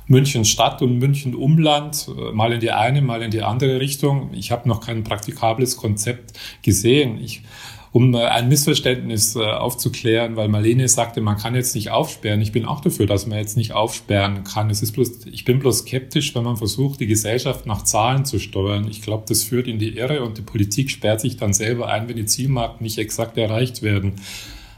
München 0.07 0.47
Stadt 0.47 0.81
und 0.83 0.99
München 0.99 1.35
Umland, 1.35 2.09
äh, 2.17 2.33
mal 2.33 2.53
in 2.53 2.61
die 2.61 2.71
eine, 2.71 3.03
mal 3.03 3.23
in 3.23 3.31
die 3.31 3.43
andere 3.43 3.79
Richtung. 3.81 4.31
Ich 4.33 4.51
habe 4.51 4.69
noch 4.69 4.81
kein 4.81 5.05
praktikables 5.05 5.77
Konzept 5.77 6.39
gesehen. 6.63 7.21
Ich, 7.23 7.43
um 7.93 8.15
äh, 8.15 8.25
ein 8.25 8.49
Missverständnis 8.49 9.37
äh, 9.37 9.41
aufzuklären, 9.41 10.37
weil 10.37 10.49
Marlene 10.49 10.89
sagte, 10.89 11.21
man 11.21 11.37
kann 11.37 11.55
jetzt 11.55 11.75
nicht 11.75 11.91
aufsperren. 11.91 12.41
Ich 12.41 12.53
bin 12.53 12.65
auch 12.65 12.81
dafür, 12.81 13.07
dass 13.07 13.27
man 13.27 13.39
jetzt 13.39 13.57
nicht 13.57 13.73
aufsperren 13.73 14.45
kann. 14.45 14.71
Es 14.71 14.83
ist 14.83 14.93
bloß, 14.93 15.27
ich 15.31 15.45
bin 15.45 15.59
bloß 15.59 15.81
skeptisch, 15.81 16.35
wenn 16.35 16.45
man 16.45 16.57
versucht, 16.57 17.01
die 17.01 17.07
Gesellschaft 17.07 17.67
nach 17.67 17.83
Zahlen 17.83 18.25
zu 18.25 18.39
steuern. 18.39 18.87
Ich 18.91 19.03
glaube, 19.03 19.25
das 19.29 19.45
führt 19.45 19.67
in 19.67 19.79
die 19.79 19.97
Irre 19.97 20.23
und 20.23 20.39
die 20.39 20.43
Politik 20.43 20.91
sperrt 20.91 21.21
sich 21.21 21.37
dann 21.37 21.53
selber 21.53 21.89
ein, 21.89 22.09
wenn 22.09 22.17
die 22.17 22.27
Zielmarken 22.27 22.83
nicht 22.83 22.99
exakt 22.99 23.37
erreicht 23.39 23.83
werden. 23.83 24.15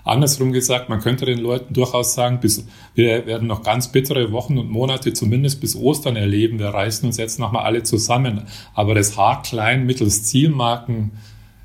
Andersrum 0.05 0.53
gesagt, 0.53 0.89
man 0.89 1.01
könnte 1.01 1.27
den 1.27 1.39
Leuten 1.39 1.75
durchaus 1.75 2.15
sagen, 2.15 2.41
bis, 2.41 2.67
wir 2.95 3.27
werden 3.27 3.47
noch 3.47 3.63
ganz 3.63 3.93
bittere 3.93 4.33
Wochen 4.33 4.59
und 4.59 4.71
Monate 4.71 5.13
zumindest 5.13 5.61
bis 5.61 5.77
Ostern 5.77 6.17
erleben. 6.17 6.59
Wir 6.59 6.69
reißen 6.69 7.07
uns 7.07 7.19
jetzt 7.19 7.39
nochmal 7.39 7.65
alle 7.65 7.83
zusammen. 7.83 8.47
Aber 8.75 8.95
das 8.95 9.17
haarklein 9.17 9.85
mittels 9.85 10.25
Zielmarken 10.25 11.13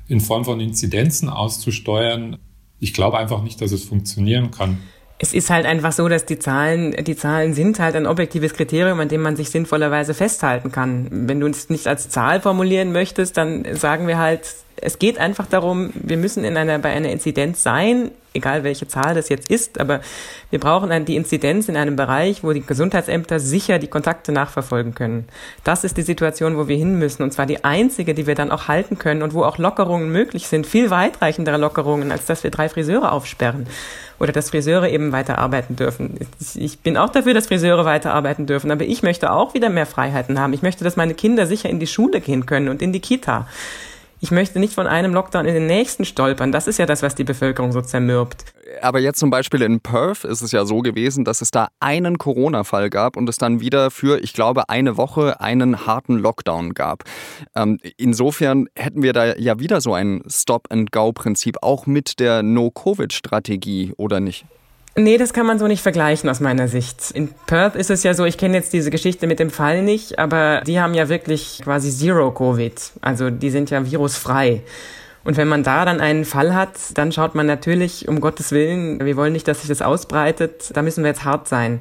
in 0.08 0.20
Form 0.20 0.44
von 0.44 0.60
Inzidenzen 0.60 1.28
auszusteuern. 1.28 2.38
Ich 2.78 2.92
glaube 2.92 3.18
einfach 3.18 3.42
nicht, 3.42 3.60
dass 3.60 3.72
es 3.72 3.84
funktionieren 3.84 4.50
kann. 4.50 4.78
Es 5.18 5.32
ist 5.32 5.48
halt 5.48 5.64
einfach 5.64 5.92
so, 5.92 6.08
dass 6.08 6.26
die 6.26 6.38
Zahlen, 6.38 6.92
die 7.04 7.16
Zahlen 7.16 7.54
sind 7.54 7.78
halt 7.78 7.96
ein 7.96 8.06
objektives 8.06 8.52
Kriterium, 8.52 9.00
an 9.00 9.08
dem 9.08 9.22
man 9.22 9.34
sich 9.34 9.48
sinnvollerweise 9.48 10.12
festhalten 10.12 10.70
kann. 10.72 11.08
Wenn 11.10 11.40
du 11.40 11.46
es 11.46 11.70
nicht 11.70 11.86
als 11.86 12.10
Zahl 12.10 12.42
formulieren 12.42 12.92
möchtest, 12.92 13.38
dann 13.38 13.64
sagen 13.76 14.08
wir 14.08 14.18
halt, 14.18 14.42
es 14.80 14.98
geht 14.98 15.18
einfach 15.18 15.46
darum, 15.46 15.90
wir 15.94 16.16
müssen 16.16 16.44
in 16.44 16.56
einer, 16.56 16.78
bei 16.78 16.90
einer 16.90 17.08
Inzidenz 17.08 17.62
sein, 17.62 18.10
egal 18.34 18.64
welche 18.64 18.86
Zahl 18.86 19.14
das 19.14 19.28
jetzt 19.30 19.50
ist, 19.50 19.80
aber 19.80 20.00
wir 20.50 20.60
brauchen 20.60 20.90
dann 20.90 21.06
die 21.06 21.16
Inzidenz 21.16 21.68
in 21.68 21.76
einem 21.76 21.96
Bereich, 21.96 22.44
wo 22.44 22.52
die 22.52 22.64
Gesundheitsämter 22.64 23.40
sicher 23.40 23.78
die 23.78 23.88
Kontakte 23.88 24.32
nachverfolgen 24.32 24.94
können. 24.94 25.28
Das 25.64 25.84
ist 25.84 25.96
die 25.96 26.02
Situation, 26.02 26.56
wo 26.56 26.68
wir 26.68 26.76
hin 26.76 26.98
müssen 26.98 27.22
und 27.22 27.32
zwar 27.32 27.46
die 27.46 27.64
einzige, 27.64 28.12
die 28.14 28.26
wir 28.26 28.34
dann 28.34 28.50
auch 28.50 28.68
halten 28.68 28.98
können 28.98 29.22
und 29.22 29.32
wo 29.32 29.44
auch 29.44 29.58
Lockerungen 29.58 30.10
möglich 30.12 30.46
sind, 30.46 30.66
viel 30.66 30.90
weitreichendere 30.90 31.56
Lockerungen, 31.56 32.12
als 32.12 32.26
dass 32.26 32.44
wir 32.44 32.50
drei 32.50 32.68
Friseure 32.68 33.12
aufsperren 33.12 33.66
oder 34.18 34.32
dass 34.32 34.50
Friseure 34.50 34.88
eben 34.88 35.12
weiterarbeiten 35.12 35.76
dürfen. 35.76 36.18
Ich 36.54 36.78
bin 36.80 36.96
auch 36.96 37.10
dafür, 37.10 37.34
dass 37.34 37.46
Friseure 37.46 37.84
weiterarbeiten 37.84 38.46
dürfen, 38.46 38.70
aber 38.70 38.84
ich 38.84 39.02
möchte 39.02 39.32
auch 39.32 39.54
wieder 39.54 39.68
mehr 39.68 39.86
Freiheiten 39.86 40.38
haben. 40.38 40.52
Ich 40.52 40.62
möchte, 40.62 40.84
dass 40.84 40.96
meine 40.96 41.14
Kinder 41.14 41.46
sicher 41.46 41.68
in 41.68 41.80
die 41.80 41.86
Schule 41.86 42.20
gehen 42.20 42.46
können 42.46 42.68
und 42.68 42.82
in 42.82 42.92
die 42.92 43.00
Kita. 43.00 43.46
Ich 44.20 44.30
möchte 44.30 44.58
nicht 44.58 44.72
von 44.72 44.86
einem 44.86 45.12
Lockdown 45.12 45.44
in 45.44 45.54
den 45.54 45.66
nächsten 45.66 46.06
stolpern. 46.06 46.50
Das 46.50 46.66
ist 46.66 46.78
ja 46.78 46.86
das, 46.86 47.02
was 47.02 47.14
die 47.14 47.24
Bevölkerung 47.24 47.72
so 47.72 47.82
zermürbt. 47.82 48.46
Aber 48.80 48.98
jetzt 48.98 49.18
zum 49.18 49.30
Beispiel 49.30 49.62
in 49.62 49.80
Perth 49.80 50.24
ist 50.24 50.40
es 50.40 50.52
ja 50.52 50.64
so 50.64 50.80
gewesen, 50.80 51.24
dass 51.24 51.42
es 51.42 51.50
da 51.50 51.68
einen 51.80 52.18
Corona-Fall 52.18 52.90
gab 52.90 53.16
und 53.16 53.28
es 53.28 53.36
dann 53.36 53.60
wieder 53.60 53.90
für, 53.90 54.22
ich 54.22 54.32
glaube, 54.32 54.68
eine 54.70 54.96
Woche 54.96 55.40
einen 55.40 55.86
harten 55.86 56.18
Lockdown 56.18 56.72
gab. 56.72 57.04
Ähm, 57.54 57.78
insofern 57.96 58.68
hätten 58.74 59.02
wir 59.02 59.12
da 59.12 59.36
ja 59.36 59.58
wieder 59.58 59.80
so 59.80 59.92
ein 59.92 60.22
Stop-and-Go-Prinzip, 60.26 61.58
auch 61.62 61.86
mit 61.86 62.18
der 62.18 62.42
No-Covid-Strategie, 62.42 63.92
oder 63.96 64.20
nicht? 64.20 64.46
Nee, 64.98 65.18
das 65.18 65.34
kann 65.34 65.44
man 65.44 65.58
so 65.58 65.66
nicht 65.66 65.82
vergleichen 65.82 66.30
aus 66.30 66.40
meiner 66.40 66.68
Sicht. 66.68 67.10
In 67.10 67.28
Perth 67.46 67.76
ist 67.76 67.90
es 67.90 68.02
ja 68.02 68.14
so, 68.14 68.24
ich 68.24 68.38
kenne 68.38 68.56
jetzt 68.56 68.72
diese 68.72 68.90
Geschichte 68.90 69.26
mit 69.26 69.38
dem 69.38 69.50
Fall 69.50 69.82
nicht, 69.82 70.18
aber 70.18 70.62
die 70.66 70.80
haben 70.80 70.94
ja 70.94 71.10
wirklich 71.10 71.60
quasi 71.62 71.90
Zero 71.90 72.30
Covid. 72.30 72.72
Also 73.02 73.28
die 73.28 73.50
sind 73.50 73.68
ja 73.68 73.84
virusfrei. 73.84 74.62
Und 75.26 75.36
wenn 75.36 75.48
man 75.48 75.64
da 75.64 75.84
dann 75.84 76.00
einen 76.00 76.24
Fall 76.24 76.54
hat, 76.54 76.70
dann 76.94 77.10
schaut 77.10 77.34
man 77.34 77.46
natürlich, 77.46 78.06
um 78.06 78.20
Gottes 78.20 78.52
Willen, 78.52 79.04
wir 79.04 79.16
wollen 79.16 79.32
nicht, 79.32 79.48
dass 79.48 79.58
sich 79.58 79.68
das 79.68 79.82
ausbreitet, 79.82 80.70
da 80.72 80.82
müssen 80.82 81.02
wir 81.02 81.08
jetzt 81.08 81.24
hart 81.24 81.48
sein. 81.48 81.80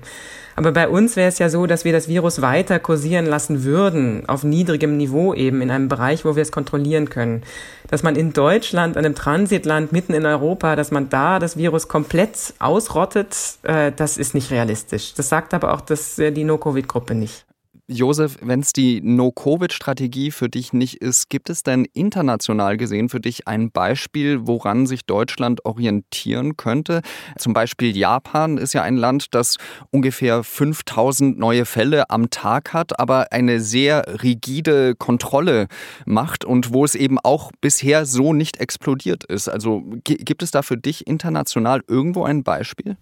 Aber 0.55 0.71
bei 0.71 0.89
uns 0.89 1.15
wäre 1.15 1.27
es 1.27 1.37
ja 1.37 1.47
so, 1.47 1.67
dass 1.67 1.85
wir 1.85 1.93
das 1.93 2.07
Virus 2.07 2.41
weiter 2.41 2.79
kursieren 2.79 3.27
lassen 3.27 3.63
würden, 3.63 4.27
auf 4.27 4.43
niedrigem 4.43 4.97
Niveau 4.97 5.35
eben, 5.35 5.61
in 5.61 5.69
einem 5.69 5.89
Bereich, 5.89 6.25
wo 6.25 6.35
wir 6.35 6.41
es 6.41 6.51
kontrollieren 6.51 7.07
können. 7.09 7.43
Dass 7.87 8.01
man 8.01 8.15
in 8.15 8.33
Deutschland, 8.33 8.97
einem 8.97 9.13
Transitland 9.13 9.91
mitten 9.91 10.15
in 10.15 10.25
Europa, 10.25 10.75
dass 10.75 10.89
man 10.89 11.09
da 11.09 11.37
das 11.37 11.55
Virus 11.55 11.87
komplett 11.87 12.55
ausrottet, 12.57 13.37
äh, 13.61 13.91
das 13.95 14.17
ist 14.17 14.33
nicht 14.33 14.49
realistisch. 14.49 15.13
Das 15.13 15.29
sagt 15.29 15.53
aber 15.53 15.71
auch 15.75 15.81
das, 15.81 16.17
äh, 16.17 16.31
die 16.31 16.45
No-Covid-Gruppe 16.45 17.13
nicht. 17.13 17.44
Josef, 17.87 18.37
wenn 18.41 18.61
es 18.61 18.73
die 18.73 18.99
No-Covid-Strategie 18.99 20.31
für 20.31 20.49
dich 20.49 20.73
nicht 20.73 21.03
ist, 21.03 21.29
gibt 21.29 21.51
es 21.51 21.61
denn 21.61 21.85
international 21.93 22.77
gesehen 22.77 23.09
für 23.09 23.19
dich 23.19 23.47
ein 23.47 23.69
Beispiel, 23.69 24.47
woran 24.47 24.87
sich 24.87 25.05
Deutschland 25.05 25.65
orientieren 25.65 26.57
könnte? 26.57 27.01
Zum 27.37 27.53
Beispiel 27.53 27.95
Japan 27.95 28.57
ist 28.57 28.73
ja 28.73 28.81
ein 28.81 28.97
Land, 28.97 29.35
das 29.35 29.57
ungefähr 29.91 30.43
5000 30.43 31.37
neue 31.37 31.65
Fälle 31.65 32.09
am 32.09 32.31
Tag 32.31 32.73
hat, 32.73 32.99
aber 32.99 33.31
eine 33.31 33.59
sehr 33.59 34.03
rigide 34.23 34.95
Kontrolle 34.95 35.67
macht 36.07 36.43
und 36.43 36.73
wo 36.73 36.85
es 36.85 36.95
eben 36.95 37.19
auch 37.19 37.51
bisher 37.61 38.07
so 38.07 38.33
nicht 38.33 38.57
explodiert 38.57 39.25
ist. 39.25 39.47
Also 39.47 39.83
gibt 40.03 40.41
es 40.41 40.49
da 40.49 40.63
für 40.63 40.77
dich 40.77 41.05
international 41.05 41.83
irgendwo 41.87 42.23
ein 42.23 42.43
Beispiel? 42.43 42.97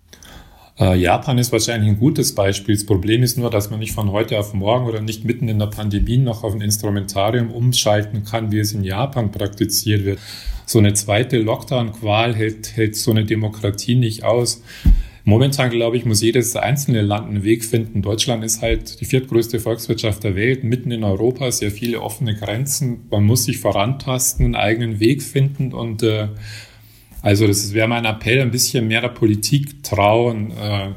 Äh, 0.80 0.96
Japan 0.98 1.38
ist 1.38 1.52
wahrscheinlich 1.52 1.90
ein 1.90 2.00
gutes 2.00 2.34
Beispiel. 2.34 2.76
Das 2.76 2.86
Problem 2.86 3.22
ist 3.22 3.38
nur, 3.38 3.50
dass 3.50 3.70
man 3.70 3.80
nicht 3.80 3.94
von 3.94 4.12
heute 4.12 4.40
auf 4.40 4.54
morgen 4.54 4.88
oder 4.88 5.02
nicht 5.02 5.24
mitten 5.24 5.48
in 5.48 5.60
der 5.60 5.68
Pandemie 5.68 6.18
noch 6.18 6.44
auf 6.44 6.54
ein 6.54 6.62
Instrumentarium 6.62 7.52
umschalten 7.52 8.24
kann, 8.24 8.52
wie 8.52 8.60
es 8.60 8.74
in 8.74 8.84
Japan 8.84 9.32
praktiziert 9.32 10.04
wird. 10.04 10.20
So 10.66 10.80
eine 10.80 10.94
zweite 10.94 11.38
Lockdown-Qual 11.38 12.34
hält, 12.34 12.76
hält 12.76 12.96
so 12.96 13.12
eine 13.12 13.26
Demokratie 13.26 13.96
nicht 13.96 14.24
aus. 14.24 14.64
Momentan, 15.26 15.70
glaube 15.70 15.96
ich, 15.96 16.06
muss 16.06 16.22
jedes 16.22 16.56
einzelne 16.56 17.02
Land 17.02 17.30
einen 17.30 17.44
Weg 17.44 17.64
finden. 17.64 18.02
Deutschland 18.02 18.44
ist 18.44 18.62
halt 18.62 19.00
die 19.00 19.06
viertgrößte 19.06 19.60
Volkswirtschaft 19.60 20.24
der 20.24 20.36
Welt, 20.36 20.66
mitten 20.66 20.92
in 20.92 21.04
Europa, 21.06 21.50
sehr 21.52 21.72
viele 21.72 22.02
offene 22.02 22.36
Grenzen. 22.36 23.06
Man 23.10 23.24
muss 23.24 23.46
sich 23.46 23.60
vorantasten, 23.60 24.46
einen 24.46 24.56
eigenen 24.56 25.00
Weg 25.00 25.24
finden 25.24 25.72
und 25.74 26.04
äh, 26.04 26.28
also 27.24 27.48
das 27.48 27.74
wäre 27.74 27.88
mein 27.88 28.04
Appell, 28.04 28.42
ein 28.42 28.52
bisschen 28.52 28.86
mehr 28.90 29.00
der 29.00 29.08
Politik 29.08 29.82
trauen, 29.82 30.52
äh, 30.52 30.90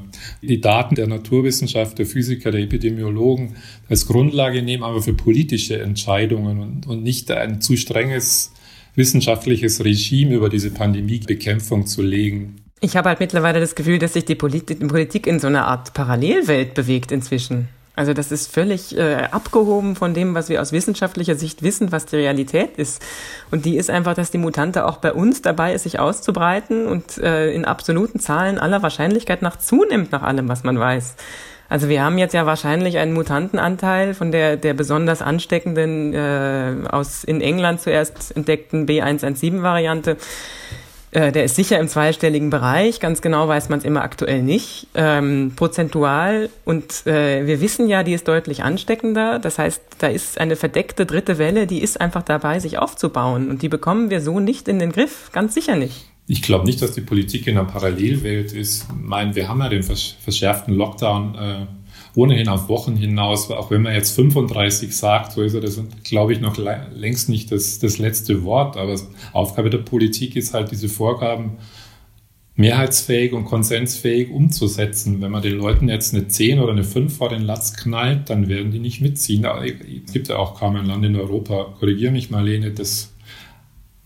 die 0.42 0.61
Daten 0.61 0.97
der 0.97 1.06
Naturwissenschaft, 1.06 2.00
der 2.00 2.06
Physiker, 2.06 2.50
der 2.50 2.62
Epidemiologen 2.62 3.54
als 3.88 4.09
Grundlage 4.09 4.61
nehmen, 4.61 4.83
aber 4.83 5.00
für 5.00 5.14
politische 5.14 5.80
Entscheidungen 5.80 6.59
und, 6.59 6.87
und 6.88 7.04
nicht 7.04 7.30
ein 7.30 7.61
zu 7.61 7.76
strenges 7.76 8.52
wissenschaftliches 8.97 9.85
Regime 9.85 10.35
über 10.35 10.49
diese 10.49 10.73
Pandemiebekämpfung 10.73 11.87
zu 11.87 12.02
legen. 12.02 12.56
Ich 12.80 12.97
habe 12.97 13.09
halt 13.11 13.21
mittlerweile 13.21 13.61
das 13.61 13.76
Gefühl, 13.76 14.00
dass 14.00 14.14
sich 14.14 14.25
die 14.25 14.35
Politik 14.35 15.28
in 15.28 15.38
so 15.38 15.47
einer 15.47 15.68
Art 15.68 15.95
Parallelwelt 15.95 16.75
bewegt 16.75 17.12
inzwischen. 17.12 17.68
Also 17.97 18.12
das 18.12 18.31
ist 18.31 18.53
völlig 18.53 18.97
äh, 18.97 19.26
abgehoben 19.31 19.97
von 19.97 20.12
dem, 20.12 20.35
was 20.35 20.50
wir 20.50 20.61
aus 20.61 20.71
wissenschaftlicher 20.71 21.35
Sicht 21.35 21.62
wissen, 21.62 21.93
was 21.93 22.05
die 22.05 22.17
Realität 22.17 22.76
ist. 22.76 23.03
Und 23.50 23.65
die 23.65 23.79
ist 23.79 23.88
einfach, 23.88 24.12
dass 24.12 24.31
die 24.31 24.38
Mutante 24.38 24.85
auch 24.85 24.99
bei 24.99 25.15
uns 25.15 25.41
dabei 25.41 25.73
ist, 25.73 25.85
sich 25.85 25.99
auszubreiten 25.99 26.87
und 26.87 27.17
äh, 27.17 27.50
in 27.53 27.65
absoluten 27.65 28.21
Zahlen 28.21 28.59
aller 28.59 28.83
Wahrscheinlichkeit 28.83 29.41
nach 29.41 29.57
zunimmt, 29.57 30.12
nach 30.12 30.23
allem, 30.23 30.47
was 30.49 30.62
man 30.62 30.79
weiß. 30.79 31.17
Also 31.69 31.88
wir 31.88 32.05
haben 32.05 32.19
jetzt 32.19 32.35
ja 32.35 32.47
wahrscheinlich 32.47 32.99
einen 32.99 33.12
Mutantenanteil 33.12 34.15
von 34.15 34.31
der, 34.31 34.57
der 34.57 34.75
besonders 34.75 35.23
ansteckenden, 35.23 36.12
äh, 36.12 36.75
aus 36.91 37.25
in 37.25 37.41
England 37.41 37.81
zuerst 37.81 38.37
entdeckten 38.37 38.87
B117-Variante 38.87 40.17
äh, 41.12 41.32
der 41.32 41.44
ist 41.44 41.56
sicher 41.56 41.78
im 41.78 41.88
zweistelligen 41.88 42.50
Bereich, 42.50 43.00
ganz 43.00 43.22
genau 43.22 43.48
weiß 43.48 43.68
man 43.68 43.78
es 43.78 43.84
immer 43.84 44.02
aktuell 44.02 44.42
nicht, 44.42 44.88
ähm, 44.94 45.52
prozentual. 45.56 46.50
Und 46.64 47.06
äh, 47.06 47.46
wir 47.46 47.60
wissen 47.60 47.88
ja, 47.88 48.02
die 48.02 48.12
ist 48.12 48.28
deutlich 48.28 48.62
ansteckender. 48.62 49.38
Das 49.38 49.58
heißt, 49.58 49.82
da 49.98 50.08
ist 50.08 50.38
eine 50.40 50.56
verdeckte 50.56 51.06
dritte 51.06 51.38
Welle, 51.38 51.66
die 51.66 51.82
ist 51.82 52.00
einfach 52.00 52.22
dabei, 52.22 52.58
sich 52.58 52.78
aufzubauen. 52.78 53.48
Und 53.48 53.62
die 53.62 53.68
bekommen 53.68 54.10
wir 54.10 54.20
so 54.20 54.40
nicht 54.40 54.68
in 54.68 54.78
den 54.78 54.92
Griff, 54.92 55.30
ganz 55.32 55.54
sicher 55.54 55.76
nicht. 55.76 56.06
Ich 56.28 56.42
glaube 56.42 56.66
nicht, 56.66 56.82
dass 56.82 56.92
die 56.92 57.02
Politik 57.02 57.46
in 57.46 57.56
einer 57.56 57.68
Parallelwelt 57.68 58.52
ist. 58.52 58.82
Ich 58.82 58.96
meine, 59.00 59.36
wir 59.36 59.48
haben 59.48 59.60
ja 59.60 59.68
den 59.68 59.84
verschärften 59.84 60.75
Lockdown 60.75 61.34
äh, 61.36 61.66
ohnehin 62.16 62.49
auf 62.49 62.68
Wochen 62.68 62.96
hinaus, 62.96 63.50
auch 63.50 63.70
wenn 63.70 63.82
man 63.82 63.92
jetzt 63.92 64.16
35 64.16 64.96
sagt, 64.96 65.32
so 65.32 65.42
ist 65.42 65.54
er 65.54 65.61
das, 65.61 65.80
glaube 66.02 66.32
ich, 66.32 66.40
noch 66.40 66.56
längst 66.56 67.28
nicht 67.28 67.52
das, 67.52 67.78
das 67.78 67.99
letzte 67.99 68.42
Wort. 68.42 68.76
Aber 68.78 68.99
Aufgabe 69.32 69.68
der 69.68 69.78
Politik 69.78 70.35
ist 70.35 70.54
halt, 70.54 70.70
diese 70.70 70.88
Vorgaben 70.88 71.58
mehrheitsfähig 72.54 73.35
und 73.35 73.44
konsensfähig 73.44 74.30
umzusetzen. 74.30 75.20
Wenn 75.20 75.30
man 75.30 75.42
den 75.42 75.58
Leuten 75.58 75.90
jetzt 75.90 76.14
eine 76.14 76.26
10 76.26 76.58
oder 76.58 76.73
eine 76.73 76.85
5 76.85 77.14
vor 77.14 77.28
den 77.28 77.42
Latz 77.42 77.75
knallt, 77.75 78.30
dann 78.30 78.49
werden 78.49 78.73
die 78.73 78.78
nicht 78.78 79.02
mitziehen. 79.02 79.44
Es 79.44 80.12
gibt 80.12 80.28
ja 80.28 80.37
auch 80.37 80.58
kaum 80.58 80.75
ein 80.76 80.87
Land 80.87 81.04
in 81.04 81.16
Europa, 81.16 81.75
korrigiere 81.78 82.12
mich 82.12 82.30
Marlene, 82.30 82.70
das 82.70 83.12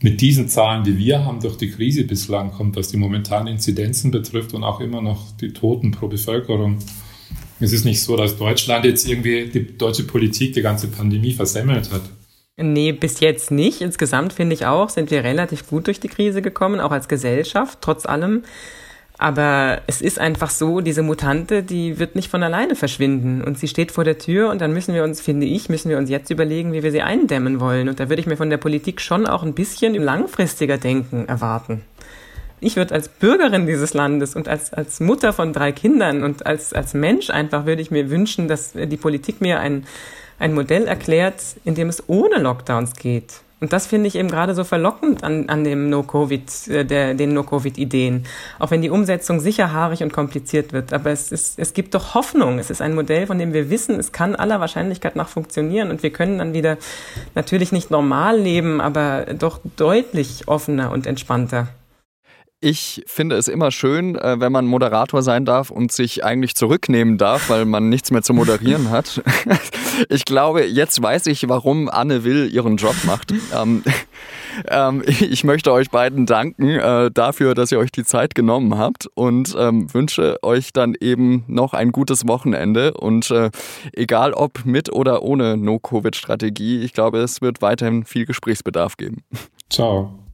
mit 0.03 0.21
diesen 0.21 0.49
Zahlen, 0.49 0.83
die 0.83 0.99
wir 0.99 1.25
haben, 1.25 1.41
durch 1.41 1.57
die 1.57 1.71
Krise 1.71 2.03
bislang 2.05 2.51
kommt, 2.51 2.75
was 2.75 2.89
die 2.89 2.97
momentanen 2.97 3.55
Inzidenzen 3.55 4.11
betrifft 4.11 4.53
und 4.53 4.65
auch 4.65 4.81
immer 4.81 5.01
noch 5.01 5.31
die 5.41 5.53
Toten 5.53 5.93
pro 5.93 6.09
Bevölkerung. 6.09 6.79
Es 7.61 7.73
ist 7.73 7.85
nicht 7.85 8.03
so, 8.03 8.17
dass 8.17 8.39
Deutschland 8.39 8.85
jetzt 8.87 9.07
irgendwie 9.07 9.47
die 9.47 9.77
deutsche 9.77 10.05
Politik 10.05 10.55
die 10.55 10.63
ganze 10.63 10.89
Pandemie 10.89 11.33
versemmelt 11.33 11.93
hat. 11.93 12.03
Nee, 12.57 12.93
bis 12.93 13.21
jetzt 13.21 13.51
nicht. 13.51 13.81
Insgesamt 13.81 14.33
finde 14.33 14.55
ich 14.55 14.67
auch, 14.67 14.89
sind 14.91 15.11
wir 15.11 15.25
relativ 15.25 15.69
gut 15.69 15.87
durch 15.87 16.01
die 16.01 16.09
Krise 16.09 16.43
gekommen, 16.43 16.81
auch 16.81 16.91
als 16.91 17.09
Gesellschaft, 17.09 17.79
trotz 17.81 18.07
allem. 18.07 18.43
Aber 19.19 19.83
es 19.87 20.01
ist 20.01 20.19
einfach 20.19 20.49
so, 20.49 20.81
diese 20.81 21.03
Mutante, 21.03 21.63
die 21.63 21.99
wird 21.99 22.17
nicht 22.17 22.31
von 22.31 22.43
alleine 22.43 22.75
verschwinden. 22.75 23.43
Und 23.43 23.59
sie 23.59 23.69
steht 23.69 23.93
vor 23.93 24.05
der 24.05 24.19
Tür 24.19 24.51
und 24.51 24.63
dann 24.63 24.73
müssen 24.73 24.95
wir 24.95 25.05
uns, 25.05 25.21
finde 25.21 25.47
ich, 25.47 25.69
müssen 25.69 25.91
wir 25.91 25.99
uns 25.99 26.09
jetzt 26.09 26.31
überlegen, 26.31 26.73
wie 26.73 26.83
wir 26.83 26.91
sie 26.91 27.03
eindämmen 27.03 27.61
wollen. 27.61 27.91
Und 27.91 28.01
da 28.01 28.09
würde 28.09 28.21
ich 28.21 28.27
mir 28.27 28.39
von 28.39 28.49
der 28.49 28.57
Politik 28.57 29.03
schon 29.03 29.27
auch 29.27 29.43
ein 29.43 29.53
bisschen 29.53 29.95
langfristiger 29.95 30.79
Denken 30.79 31.29
erwarten 31.29 31.83
ich 32.61 32.77
würde 32.77 32.95
als 32.95 33.09
Bürgerin 33.09 33.67
dieses 33.67 33.95
Landes 33.95 34.37
und 34.37 34.49
als, 34.49 34.73
als 34.73 35.01
Mutter 35.01 35.33
von 35.33 35.53
drei 35.53 35.73
Kindern 35.73 36.23
und 36.23 36.47
als, 36.47 36.73
als 36.73 36.95
Mensch 36.95 37.31
einfach 37.31 37.67
würde 37.67 37.83
ich 37.83 37.91
mir 37.91 38.11
wünschen, 38.11 38.49
dass 38.49 38.73
die 38.73 38.97
Politik 38.97 39.41
mir 39.41 39.61
ein, 39.61 39.87
ein 40.39 40.55
Modell 40.55 40.87
erklärt, 40.87 41.43
in 41.65 41.75
dem 41.75 41.89
es 41.89 42.09
ohne 42.09 42.39
Lockdowns 42.39 42.95
geht. 42.95 43.41
Und 43.61 43.75
das 43.75 43.87
finde 43.87 44.09
ich 44.09 44.15
eben 44.15 44.31
gerade 44.31 44.55
so 44.55 44.65
verlockend 44.65 45.23
an, 45.23 45.51
an 45.51 45.65
dem 45.65 45.91
No-Covid, 45.91 46.69
äh, 46.69 47.15
den 47.15 47.35
No-Covid-Ideen. 47.35 48.25
Auch 48.59 48.71
wenn 48.71 48.81
die 48.81 48.89
Umsetzung 48.89 49.39
sicher 49.39 49.73
haarig 49.73 50.03
und 50.03 50.15
kompliziert 50.15 50.73
wird. 50.73 50.95
Aber 50.95 51.11
es 51.11 51.31
ist, 51.31 51.59
es 51.59 51.75
gibt 51.75 51.95
doch 51.95 52.15
Hoffnung. 52.15 52.59
Es 52.59 52.71
ist 52.71 52.81
ein 52.81 52.95
Modell, 52.95 53.27
von 53.27 53.39
dem 53.39 53.53
wir 53.53 53.69
wissen, 53.69 54.01
es 54.01 54.13
kann 54.13 54.35
aller 54.35 54.61
Wahrscheinlichkeit 54.61 55.15
nach 55.15 55.29
funktionieren. 55.29 55.91
Und 55.91 56.03
wir 56.03 56.11
können 56.11 56.39
dann 56.39 56.55
wieder 56.55 56.79
natürlich 57.35 57.71
nicht 57.71 57.91
normal 57.91 58.39
leben, 58.39 58.81
aber 58.81 59.27
doch 59.39 59.61
deutlich 59.77 60.49
offener 60.49 60.91
und 60.91 61.07
entspannter. 61.07 61.69
Ich 62.63 63.03
finde 63.07 63.37
es 63.37 63.49
immer 63.49 63.71
schön, 63.71 64.17
äh, 64.17 64.39
wenn 64.39 64.53
man 64.53 64.67
Moderator 64.67 65.23
sein 65.23 65.47
darf 65.47 65.71
und 65.71 65.93
sich 65.93 66.25
eigentlich 66.25 66.55
zurücknehmen 66.55 67.17
darf, 67.17 67.49
weil 67.49 67.65
man 67.65 67.89
nichts 67.89 68.11
mehr 68.11 68.23
zu 68.23 68.35
moderieren 68.35 68.91
hat. 68.91 69.23
Ich 70.09 70.25
glaube, 70.25 70.65
jetzt 70.65 71.03
weiß 71.03 71.27
ich, 71.27 71.47
warum 71.49 71.91
Anne 71.91 72.25
Will 72.25 72.49
ihren 72.51 72.77
Job 72.77 72.95
macht. 73.05 73.35
Ähm, 73.55 73.83
ähm, 74.69 75.03
ich 75.07 75.45
möchte 75.45 75.73
euch 75.73 75.91
beiden 75.91 76.25
danken 76.27 76.71
äh, 76.71 77.11
dafür, 77.11 77.55
dass 77.55 77.73
ihr 77.73 77.79
euch 77.79 77.91
die 77.93 78.05
Zeit 78.05 78.35
genommen 78.35 78.79
habt 78.79 79.09
und 79.15 79.55
ähm, 79.59 79.93
wünsche 79.93 80.39
euch 80.43 80.73
dann 80.73 80.95
eben 81.01 81.45
noch 81.49 81.75
ein 81.75 81.93
gutes 81.93 82.27
Wochenende. 82.27 82.95
Und 82.95 83.31
äh, 83.31 83.51
egal 83.93 84.33
ob 84.33 84.65
mit 84.65 84.93
oder 84.93 85.23
ohne 85.23 85.57
No-Covid-Strategie, 85.57 86.83
ich 86.83 86.93
glaube, 86.93 87.19
es 87.19 87.41
wird 87.41 87.61
weiterhin 87.61 88.05
viel 88.05 88.25
Gesprächsbedarf 88.25 88.97
geben. 88.97 89.23
Ciao. 89.69 90.30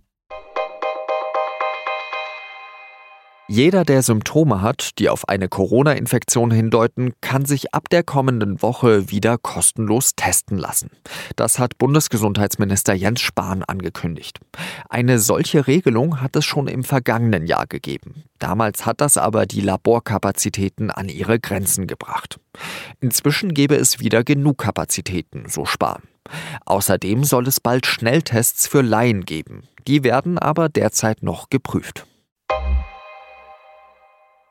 Jeder, 3.49 3.85
der 3.85 4.03
Symptome 4.03 4.61
hat, 4.61 4.99
die 4.99 5.09
auf 5.09 5.29
eine 5.29 5.49
Corona-Infektion 5.49 6.51
hindeuten, 6.51 7.13
kann 7.21 7.45
sich 7.45 7.73
ab 7.73 7.89
der 7.91 8.03
kommenden 8.03 8.61
Woche 8.61 9.09
wieder 9.13 9.39
kostenlos 9.39 10.17
testen 10.17 10.59
lassen. 10.59 10.91
Das 11.37 11.61
hat 11.61 11.79
Bundesgesundheitsminister 11.79 12.93
Jens 12.93 13.21
Spahn 13.21 13.63
angekündigt. 13.63 14.41
Eine 14.89 15.21
solche 15.21 15.69
Regelung 15.69 16.21
hat 16.21 16.35
es 16.35 16.45
schon 16.45 16.67
im 16.67 16.83
vergangenen 16.83 17.47
Jahr 17.47 17.69
gegeben. 17.69 18.25
Damals 18.41 18.85
hat 18.85 19.01
das 19.01 19.17
aber 19.17 19.47
die 19.47 19.61
Laborkapazitäten 19.61 20.91
an 20.91 21.09
ihre 21.09 21.39
Grenzen 21.39 21.87
gebracht. 21.87 22.41
Inzwischen 23.01 23.55
gäbe 23.55 23.77
es 23.77 24.01
wieder 24.01 24.25
genug 24.25 24.59
Kapazitäten, 24.59 25.45
so 25.49 25.67
Spahn. 25.67 26.03
Außerdem 26.65 27.23
soll 27.23 27.47
es 27.47 27.61
bald 27.61 27.87
Schnelltests 27.87 28.67
für 28.67 28.83
Laien 28.83 29.25
geben. 29.25 29.63
Die 29.87 30.03
werden 30.03 30.37
aber 30.37 30.69
derzeit 30.69 31.23
noch 31.23 31.49
geprüft. 31.49 32.07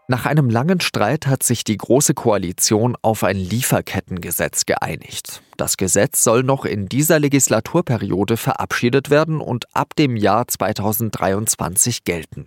Nach 0.08 0.28
einem 0.28 0.52
langen 0.52 0.82
Streit 0.82 1.26
hat 1.26 1.42
sich 1.42 1.64
die 1.64 1.78
Große 1.78 2.14
Koalition 2.14 2.96
auf 3.02 3.24
ein 3.24 3.38
Lieferkettengesetz 3.38 4.68
geeinigt. 4.68 5.42
Das 5.58 5.78
Gesetz 5.78 6.24
soll 6.24 6.44
noch 6.44 6.64
in 6.66 6.88
dieser 6.88 7.18
Legislaturperiode 7.20 8.38
verabschiedet 8.38 9.10
werden 9.10 9.42
und 9.42 9.66
ab 9.74 9.96
dem 9.96 10.16
Jahr 10.16 10.48
2023 10.48 12.04
gelten. 12.04 12.46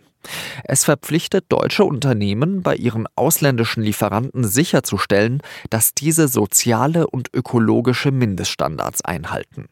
Es 0.62 0.84
verpflichtet 0.84 1.46
deutsche 1.48 1.84
Unternehmen, 1.84 2.62
bei 2.62 2.76
ihren 2.76 3.08
ausländischen 3.16 3.82
Lieferanten 3.82 4.44
sicherzustellen, 4.44 5.42
dass 5.68 5.94
diese 5.94 6.28
soziale 6.28 7.08
und 7.08 7.30
ökologische 7.34 8.12
Mindeststandards 8.12 9.04
einhalten. 9.04 9.68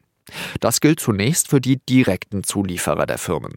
Das 0.61 0.81
gilt 0.81 1.01
zunächst 1.01 1.49
für 1.49 1.61
die 1.61 1.79
direkten 1.79 2.45
Zulieferer 2.45 3.07
der 3.07 3.19
Firmen. 3.19 3.55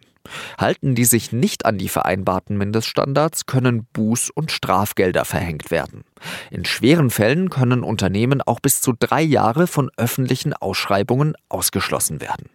Halten 0.58 0.94
die 0.94 1.04
sich 1.04 1.32
nicht 1.32 1.64
an 1.64 1.78
die 1.78 1.88
vereinbarten 1.88 2.56
Mindeststandards, 2.56 3.46
können 3.46 3.86
Buß- 3.94 4.30
und 4.32 4.52
Strafgelder 4.52 5.24
verhängt 5.24 5.70
werden. 5.70 6.04
In 6.50 6.64
schweren 6.64 7.10
Fällen 7.10 7.50
können 7.50 7.82
Unternehmen 7.82 8.42
auch 8.42 8.60
bis 8.60 8.80
zu 8.80 8.92
drei 8.92 9.22
Jahre 9.22 9.66
von 9.66 9.90
öffentlichen 9.96 10.52
Ausschreibungen 10.52 11.34
ausgeschlossen 11.48 12.20
werden. 12.20 12.50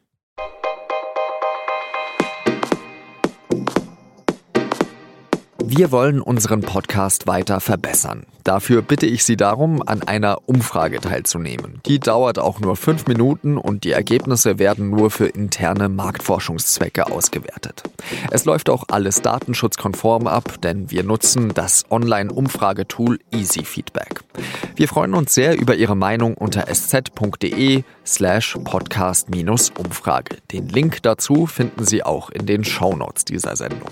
Wir 5.68 5.92
wollen 5.92 6.22
unseren 6.22 6.62
Podcast 6.62 7.26
weiter 7.26 7.60
verbessern. 7.60 8.28
Dafür 8.44 8.84
bitte 8.84 9.08
ich 9.08 9.24
Sie 9.24 9.36
darum, 9.36 9.82
an 9.84 10.04
einer 10.04 10.48
Umfrage 10.48 11.00
teilzunehmen. 11.02 11.82
Die 11.88 12.00
dauert 12.00 12.38
auch 12.38 12.60
nur 12.60 12.76
fünf 12.76 13.08
Minuten 13.08 13.58
und 13.58 13.84
die 13.84 13.92
Ergebnisse 13.92 14.60
werden 14.60 14.92
nur 14.92 15.10
für 15.10 15.26
interne 15.26 15.90
Marktforschungszwecke 15.90 17.12
ausgewertet. 17.12 17.82
Es 18.30 18.46
läuft 18.46 18.70
auch 18.70 18.84
alles 18.90 19.24
datenschutzkonform 19.24 20.28
ab, 20.28 20.62
denn 20.62 20.92
wir 20.92 21.04
nutzen 21.04 21.52
das 21.56 21.86
Online-Umfragetool 21.90 23.18
Easy 23.32 23.66
Feedback. 23.66 24.20
Wir 24.76 24.88
freuen 24.88 25.16
uns 25.16 25.34
sehr 25.34 25.58
über 25.60 25.74
Ihre 25.74 25.96
Meinung 25.96 26.36
unter 26.36 26.68
sz.de 26.68 27.84
slash 28.06 28.56
podcast-umfrage. 28.64 30.38
Den 30.52 30.70
Link 30.70 31.02
dazu 31.02 31.48
finden 31.48 31.84
Sie 31.86 32.04
auch 32.04 32.30
in 32.30 32.46
den 32.46 32.64
Shownotes 32.64 33.26
dieser 33.26 33.56
Sendung. 33.56 33.90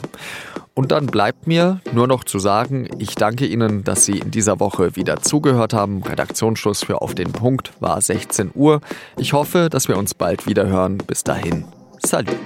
Und 0.75 0.91
dann 0.91 1.05
bleibt 1.05 1.45
mir 1.45 1.81
nur 1.91 2.07
noch 2.07 2.23
zu 2.23 2.39
sagen, 2.39 2.89
ich 2.97 3.15
danke 3.15 3.45
Ihnen, 3.45 3.83
dass 3.83 4.05
Sie 4.05 4.17
in 4.17 4.31
dieser 4.31 4.59
Woche 4.59 4.95
wieder 4.95 5.21
zugehört 5.21 5.73
haben. 5.73 6.01
Redaktionsschluss 6.01 6.83
für 6.83 7.01
Auf 7.01 7.13
den 7.13 7.31
Punkt 7.31 7.71
war 7.79 8.01
16 8.01 8.51
Uhr. 8.55 8.81
Ich 9.17 9.33
hoffe, 9.33 9.69
dass 9.69 9.87
wir 9.87 9.97
uns 9.97 10.15
bald 10.15 10.47
wieder 10.47 10.67
hören. 10.67 10.97
Bis 10.97 11.23
dahin, 11.23 11.65
salut. 12.03 12.37